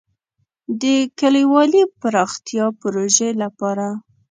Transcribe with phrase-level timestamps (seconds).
[0.81, 0.83] د
[1.19, 3.87] کلیوالي پراختیا پروژې لپاره.